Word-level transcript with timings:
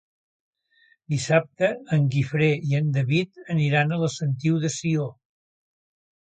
Dissabte 1.13 1.69
en 1.97 2.07
Guifré 2.15 2.47
i 2.71 2.79
en 2.79 2.89
David 2.97 3.43
aniran 3.57 3.91
a 3.91 4.01
la 4.05 4.11
Sentiu 4.15 4.59
de 4.65 4.73
Sió. 4.79 5.07